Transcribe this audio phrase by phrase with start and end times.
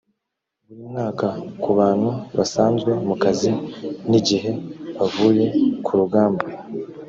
[0.65, 1.27] buri mwaka
[1.61, 3.51] ku bantu basanzwe mu kazi
[4.09, 4.51] n igihe
[4.99, 5.45] bavuye
[5.85, 6.45] kurugamba